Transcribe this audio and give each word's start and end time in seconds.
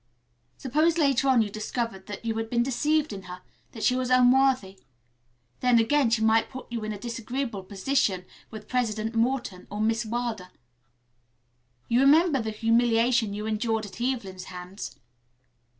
Suppose 0.57 0.97
later 0.97 1.27
on 1.27 1.43
you 1.43 1.51
discovered 1.51 2.07
that 2.07 2.25
you 2.25 2.33
had 2.37 2.49
been 2.49 2.63
deceived 2.63 3.13
in 3.13 3.21
her, 3.29 3.43
that 3.71 3.83
she 3.83 3.95
was 3.95 4.09
unworthy. 4.09 4.79
Then, 5.59 5.77
again, 5.77 6.09
she 6.09 6.23
might 6.23 6.49
put 6.49 6.71
you 6.71 6.83
in 6.83 6.91
a 6.91 6.97
disagreeable 6.97 7.61
position 7.63 8.25
with 8.49 8.67
President 8.67 9.13
Morton 9.13 9.67
or 9.69 9.79
Miss 9.79 10.03
Wilder. 10.03 10.49
You 11.87 11.99
remember 12.01 12.41
the 12.41 12.49
humiliation 12.49 13.35
you 13.35 13.45
endured 13.45 13.85
at 13.85 14.01
Evelyn's 14.01 14.45
hands. 14.45 14.95